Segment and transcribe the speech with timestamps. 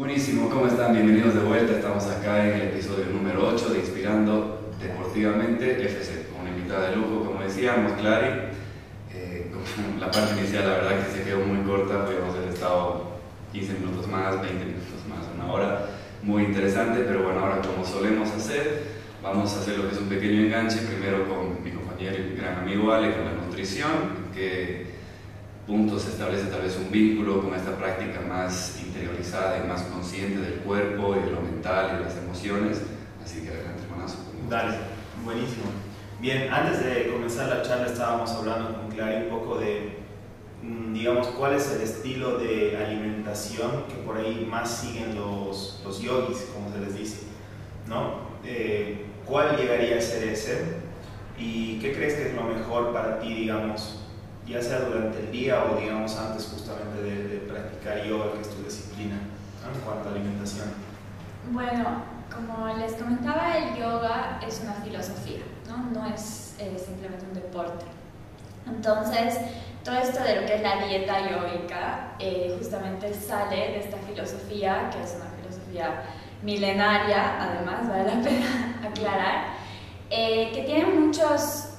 [0.00, 0.94] Buenísimo, ¿cómo están?
[0.94, 1.74] Bienvenidos de vuelta.
[1.74, 6.96] Estamos acá en el episodio número 8 de Inspirando Deportivamente FC, con una invitada de
[6.96, 8.48] lujo, como decíamos, Clary.
[9.12, 9.50] Eh,
[9.98, 13.18] la parte inicial, la verdad que se quedó muy corta, podemos haber estado
[13.52, 15.90] 15 minutos más, 20 minutos más, una hora.
[16.22, 18.84] Muy interesante, pero bueno, ahora como solemos hacer,
[19.22, 22.60] vamos a hacer lo que es un pequeño enganche, primero con mi compañero y gran
[22.60, 24.86] amigo Ale, con la nutrición, que
[25.70, 30.40] puntos se establece tal vez un vínculo con esta práctica más interiorizada y más consciente
[30.40, 32.82] del cuerpo y de lo mental y de las emociones.
[33.24, 34.16] Así que adelante, hermanazo.
[34.48, 34.76] Dale,
[35.24, 35.66] buenísimo.
[36.20, 39.98] Bien, antes de comenzar la charla estábamos hablando con Clary un poco de,
[40.62, 46.00] mm, digamos, cuál es el estilo de alimentación que por ahí más siguen los, los
[46.02, 47.26] yogis, como se les dice,
[47.86, 48.28] ¿no?
[48.44, 50.80] Eh, ¿Cuál llegaría a ser ese?
[51.38, 53.99] ¿Y qué crees que es lo mejor para ti, digamos,
[54.50, 58.62] ya sea durante el día o digamos antes justamente de, practicar yoga, que es tu
[58.62, 60.68] disciplina, en cuanto a alimentación?
[61.52, 67.34] Bueno, como les comentaba, el yoga es una filosofía, no, no es eh, simplemente un
[67.34, 67.86] deporte.
[68.66, 69.38] Entonces,
[69.84, 74.90] todo esto de lo que es la dieta yoica eh, justamente sale de esta filosofía,
[74.92, 76.02] que es una filosofía
[76.42, 79.44] milenaria, además, vale la pena aclarar,
[80.10, 81.69] eh, que tiene muchos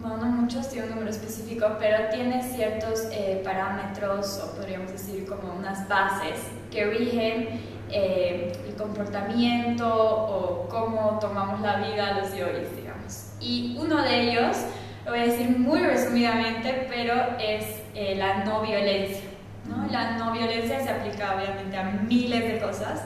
[0.00, 5.26] bueno, no muchos, tiene un número específico, pero tiene ciertos eh, parámetros o podríamos decir
[5.26, 12.74] como unas bases que rigen eh, el comportamiento o cómo tomamos la vida los yogis,
[12.76, 13.32] digamos.
[13.40, 14.56] Y uno de ellos,
[15.04, 19.28] lo voy a decir muy resumidamente, pero es eh, la no violencia.
[19.68, 19.86] ¿no?
[19.90, 23.02] La no violencia se aplica obviamente a miles de cosas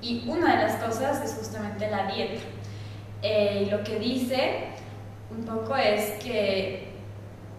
[0.00, 2.42] y una de las cosas es justamente la dieta.
[3.70, 4.72] lo que dice
[5.36, 6.92] un poco es que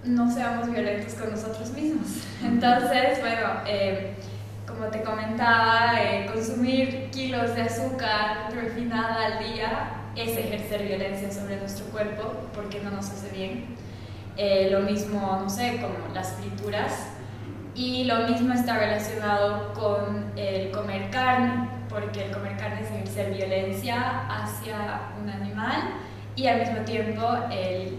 [0.03, 2.07] no seamos violentos con nosotros mismos.
[2.43, 4.13] Entonces, bueno, eh,
[4.67, 11.57] como te comentaba, eh, consumir kilos de azúcar refinada al día es ejercer violencia sobre
[11.57, 13.75] nuestro cuerpo porque no nos hace bien.
[14.35, 17.07] Eh, lo mismo, no sé, como las frituras.
[17.75, 23.33] Y lo mismo está relacionado con el comer carne, porque el comer carne es ejercer
[23.33, 25.81] violencia hacia un animal
[26.35, 27.21] y al mismo tiempo,
[27.51, 27.97] el,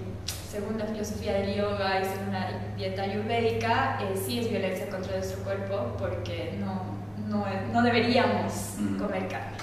[0.50, 5.16] según la filosofía del yoga y según la dieta ayurvédica, eh, sí es violencia contra
[5.16, 6.82] nuestro cuerpo porque no,
[7.28, 9.56] no, no deberíamos comer carne.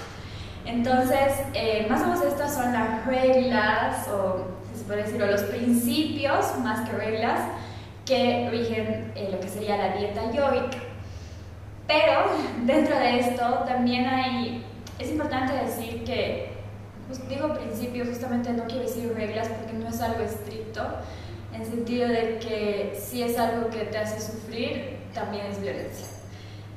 [0.64, 6.58] Entonces, eh, más o menos estas son las reglas, o se puede decir, los principios,
[6.60, 7.40] más que reglas,
[8.06, 10.78] que rigen eh, lo que sería la dieta yogica.
[11.86, 12.24] Pero
[12.64, 14.64] dentro de esto también hay,
[14.98, 16.51] es importante decir que
[17.18, 20.82] pues, digo principio, justamente no quiero decir reglas porque no es algo estricto,
[21.52, 26.06] en sentido de que si es algo que te hace sufrir, también es violencia.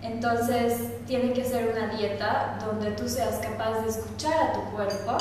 [0.01, 5.18] Entonces, tiene que ser una dieta donde tú seas capaz de escuchar a tu cuerpo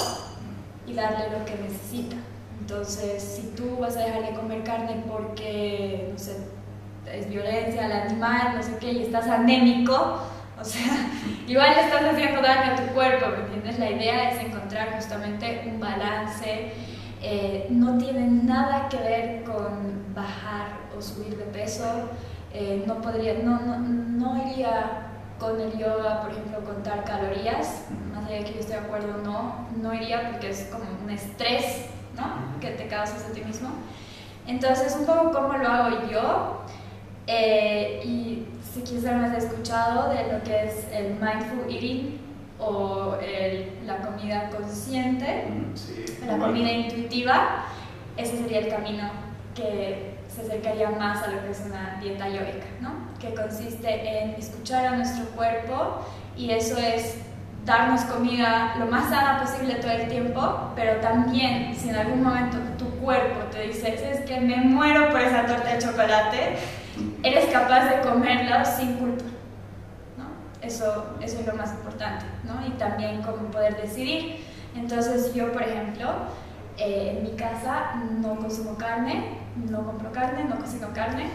[0.87, 2.17] y darle lo que necesita.
[2.61, 6.37] Entonces, si tú vas a dejar de comer carne porque, no sé,
[7.13, 10.21] es violencia al animal, no sé qué, y estás anémico,
[10.61, 11.11] o sea,
[11.47, 13.79] igual le estás haciendo daño a tu cuerpo, ¿me entiendes?
[13.79, 14.64] La idea es encontrar
[14.97, 16.73] justamente un balance.
[17.23, 21.85] Eh, no tiene nada que ver con bajar o subir de peso.
[22.53, 25.09] Eh, no podría, no, no, no, iría
[25.39, 29.19] con el yoga, por ejemplo, contar calorías, más allá de que yo esté de acuerdo
[29.25, 32.61] no, no iría porque es como un estrés, ¿no?
[32.61, 33.71] Que te causas a ti mismo.
[34.47, 36.61] Entonces, un poco cómo lo hago yo.
[37.27, 42.24] Eh, y si quizás no has escuchado de lo que es el mindful eating
[42.59, 43.17] o
[43.85, 47.67] la comida consciente, mm, la comida intuitiva,
[48.17, 49.11] ese sería el camino
[49.55, 53.15] que se acercaría más a lo que es una dieta yoica, ¿no?
[53.19, 56.05] que consiste en escuchar a nuestro cuerpo
[56.37, 57.17] y eso es
[57.65, 62.59] darnos comida lo más sana posible todo el tiempo, pero también si en algún momento
[62.79, 66.57] tu cuerpo te dice, es que me muero por esa torta de chocolate,
[67.23, 69.14] eres capaz de comerla sin culpa.
[70.65, 72.25] Eso, eso es lo más importante.
[72.45, 72.67] ¿no?
[72.67, 74.45] Y también cómo poder decidir.
[74.75, 76.11] Entonces yo, por ejemplo,
[76.77, 79.39] eh, en mi casa no consumo carne,
[79.71, 81.29] no compro carne, no cocino carne,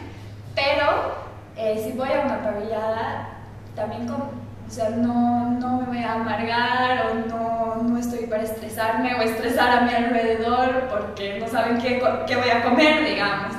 [0.54, 1.16] pero
[1.56, 3.30] eh, si voy a una parrillada,
[3.76, 4.50] también como.
[4.68, 9.22] O sea, no, no me voy a amargar o no, no, estoy para estresarme o
[9.22, 13.58] estresar a mi alrededor porque no saben qué, qué voy a comer, digamos.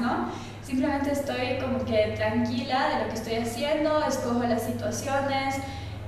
[0.71, 5.57] Simplemente estoy como que tranquila de lo que estoy haciendo, escojo las situaciones.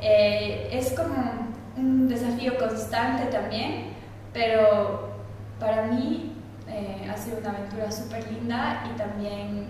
[0.01, 3.89] Eh, es como un desafío constante también,
[4.33, 5.17] pero
[5.59, 6.37] para mí
[6.69, 9.67] eh, ha sido una aventura súper linda y también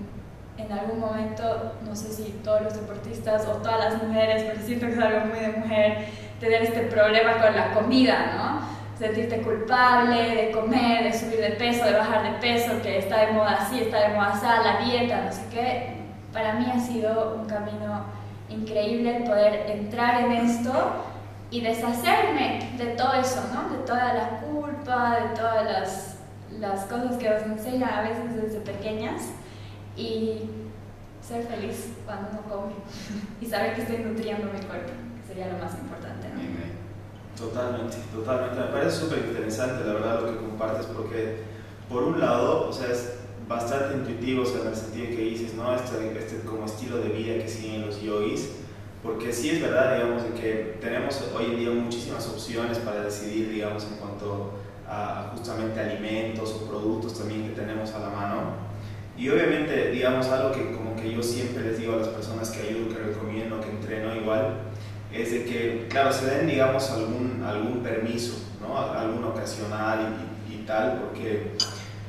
[0.59, 4.87] en algún momento, no sé si todos los deportistas o todas las mujeres, pero siento
[4.89, 6.05] que es algo muy de mujer,
[6.39, 8.62] tener este problema con la comida, ¿no?
[9.03, 13.33] Sentirte culpable de comer, de subir de peso, de bajar de peso, que está de
[13.33, 15.97] moda así, está de moda así, la dieta, no sé qué.
[16.33, 18.05] Para mí ha sido un camino
[18.49, 20.73] increíble poder entrar en esto
[21.51, 23.77] y deshacerme de todo eso, ¿no?
[23.77, 26.17] De toda la culpa, de todas las,
[26.61, 29.21] las cosas que nos enseñan a veces desde pequeñas
[29.97, 30.43] y
[31.21, 32.75] ser feliz cuando uno come
[33.41, 36.29] y saber que estoy nutriendo mi cuerpo, que sería lo más importante.
[36.29, 36.82] ¿no?
[37.37, 38.61] Totalmente, totalmente.
[38.61, 41.39] Me parece súper interesante, la verdad, lo que compartes, porque
[41.89, 43.15] por un lado, o sea, es
[43.49, 45.75] bastante intuitivo, o sea, en el sentido que dices, ¿no?
[45.75, 48.51] Este, este como estilo de vida que siguen los yogis,
[49.03, 53.85] porque sí es verdad, digamos, que tenemos hoy en día muchísimas opciones para decidir, digamos,
[53.85, 54.53] en cuanto
[54.87, 58.73] a justamente alimentos o productos también que tenemos a la mano.
[59.17, 62.69] Y obviamente, digamos, algo que como que yo siempre les digo a las personas que
[62.69, 64.55] ayudo, que recomiendo, que entreno igual,
[65.13, 68.79] es de que, claro, se den, digamos, algún, algún permiso, ¿no?
[68.79, 70.17] Algún ocasional
[70.49, 71.53] y, y tal, porque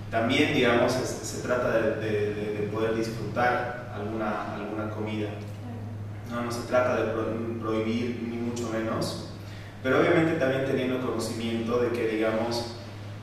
[0.09, 5.29] también, digamos, se, se trata de, de, de, poder disfrutar alguna, alguna comida.
[6.31, 7.11] No, no se trata de
[7.59, 9.29] prohibir ni mucho menos,
[9.83, 12.75] pero obviamente también teniendo conocimiento de que, digamos,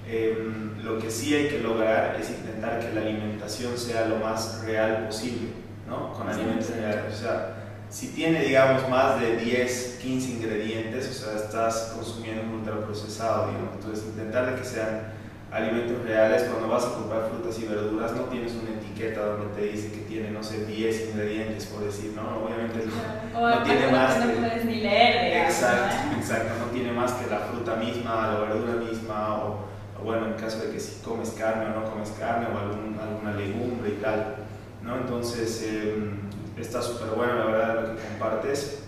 [0.06, 0.36] eh,
[0.82, 5.06] lo que sí hay que lograr es intentar que la alimentación sea lo más real
[5.06, 5.50] posible,
[5.88, 6.12] ¿no?
[6.12, 7.14] Con alimentos reales.
[7.14, 7.59] O sea,
[7.90, 13.74] si tiene, digamos, más de 10, 15 ingredientes, o sea, estás consumiendo un ultraprocesado, digamos.
[13.74, 15.12] Entonces, intentar de que sean
[15.50, 19.72] alimentos reales, cuando vas a comprar frutas y verduras, no tienes una etiqueta donde te
[19.72, 22.44] dice que tiene, no sé, 10 ingredientes, por decir, ¿no?
[22.44, 22.86] Obviamente
[23.34, 24.24] no, no tiene más que...
[24.26, 26.18] No puedes ni leer, Exacto, ¿no?
[26.18, 29.66] exacto, no tiene más que la fruta misma, la verdura misma, o,
[30.00, 32.96] o, bueno, en caso de que si comes carne o no comes carne, o algún,
[33.00, 34.36] alguna legumbre y tal,
[34.84, 34.98] ¿no?
[34.98, 36.10] Entonces, eh,
[36.58, 38.84] está súper bueno, la verdad, lo que compartes.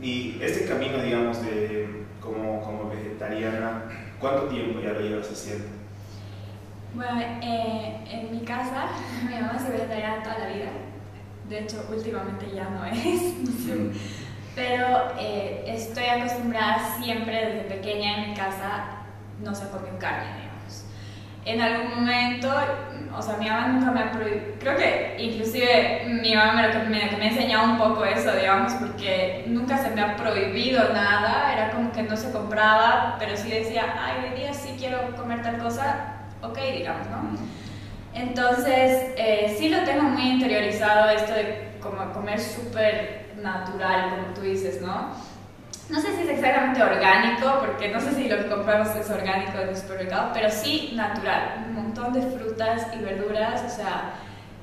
[0.00, 3.84] Y este camino, digamos, de como, como vegetariana,
[4.18, 5.64] ¿cuánto tiempo ya lo llevas haciendo?
[6.94, 8.88] Bueno, eh, en mi casa,
[9.28, 10.70] mi mamá se vegetariana toda la vida.
[11.48, 12.94] De hecho, últimamente ya no es.
[14.54, 19.04] Pero eh, estoy acostumbrada siempre desde pequeña en mi casa
[19.42, 20.53] no se comió carne.
[21.44, 22.50] En algún momento,
[23.16, 27.16] o sea, mi mamá nunca me ha prohibido, creo que inclusive mi mamá me, me,
[27.16, 31.70] me ha enseñado un poco eso, digamos, porque nunca se me ha prohibido nada, era
[31.70, 35.58] como que no se compraba, pero sí decía, ay, hoy día sí quiero comer tal
[35.58, 37.38] cosa, ok, digamos, ¿no?
[38.14, 44.40] Entonces, eh, sí lo tengo muy interiorizado esto de como comer súper natural, como tú
[44.42, 45.10] dices, ¿no?
[45.90, 49.58] No sé si es exactamente orgánico, porque no sé si lo que compramos es orgánico
[49.58, 51.66] en el supermercado, pero sí natural.
[51.68, 54.12] Un montón de frutas y verduras, o sea,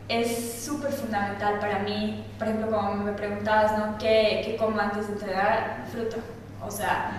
[0.07, 2.25] es súper fundamental para mí.
[2.37, 3.97] Por ejemplo, como me preguntabas, ¿no?
[3.97, 5.85] ¿Qué, qué como antes de entrenar?
[5.91, 6.17] Fruta.
[6.65, 7.11] O sea,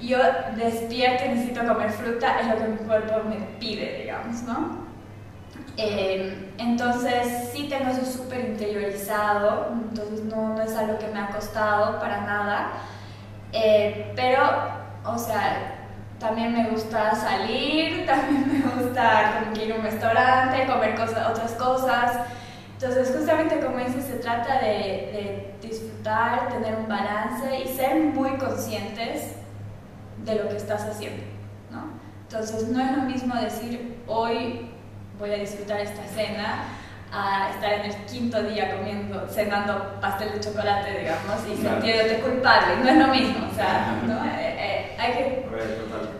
[0.00, 0.18] yo
[0.56, 4.82] despierto y necesito comer fruta, es lo que mi cuerpo me pide, digamos, ¿no?
[5.76, 11.28] Eh, entonces sí tengo eso súper interiorizado, entonces no, no, es algo que me ha
[11.28, 12.72] costado para nada,
[13.52, 14.42] eh, pero,
[15.04, 15.78] o sea,
[16.18, 21.52] también me gusta salir, también me gusta como ir a un restaurante, comer cosas, otras
[21.52, 22.16] cosas,
[22.74, 28.30] entonces justamente como dices, se trata de, de disfrutar, tener un balance y ser muy
[28.38, 29.36] conscientes
[30.24, 31.22] de lo que estás haciendo,
[31.70, 31.84] ¿no?
[32.22, 34.70] Entonces no es lo mismo decir hoy
[35.18, 36.64] voy a disfrutar esta cena
[37.12, 41.76] a estar en el quinto día comiendo, cenando pastel de chocolate, digamos, y claro.
[41.82, 42.76] sintiéndote culpable.
[42.82, 44.24] No es lo mismo, o sea, ¿no?
[44.24, 45.46] eh, eh, hay, que,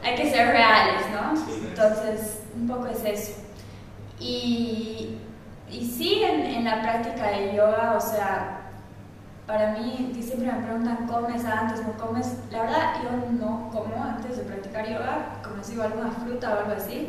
[0.02, 1.34] hay que ser reales, ¿no?
[1.34, 3.40] Sí, Entonces, un poco es eso.
[4.20, 5.18] Y,
[5.70, 8.58] y sí, en, en la práctica de yoga, o sea,
[9.46, 12.36] para mí, siempre me preguntan, ¿comes antes, no comes?
[12.50, 16.72] La verdad, yo no como antes de practicar yoga, como si alguna fruta o algo
[16.72, 17.08] así,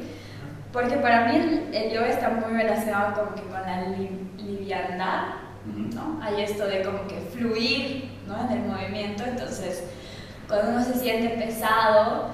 [0.74, 5.36] porque para mí el, el yoga está muy relacionado como que con la li, liviandad,
[5.66, 6.20] ¿no?
[6.22, 8.50] Hay esto de como que fluir, ¿no?
[8.50, 9.84] En el movimiento, entonces
[10.48, 12.30] cuando uno se siente pesado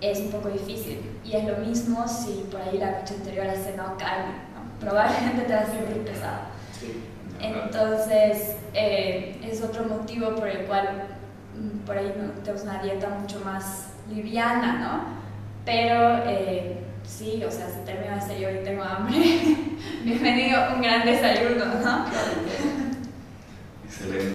[0.00, 1.00] es un poco difícil.
[1.24, 4.80] Y es lo mismo si por ahí la noche anterior has cenado carne, ¿no?
[4.80, 6.40] Probablemente te vas a sentir pesado.
[6.72, 7.04] Sí.
[7.40, 11.08] Entonces, eh, es otro motivo por el cual
[11.56, 15.22] mm, por ahí no tenemos una dieta mucho más liviana, ¿no?
[15.64, 16.82] Pero eh,
[17.18, 19.18] sí, o sea, si termino de serio y tengo hambre,
[20.04, 22.06] bienvenido un gran desayuno, ¿no?
[23.84, 24.30] Excelente.